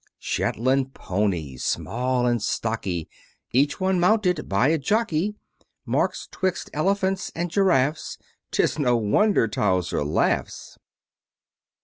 [0.17, 3.07] Shetland ponies small and stocky
[3.51, 5.35] Each one mounted by a jockey
[5.85, 8.17] March 'twixt Elephants and Giraffes;
[8.49, 10.79] 'Tis no wonder Towser laughs.